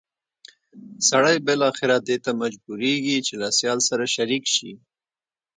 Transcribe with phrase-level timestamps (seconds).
[1.09, 4.71] سړی بالاخره دې ته مجبورېږي چې له سیال سره شریک شي.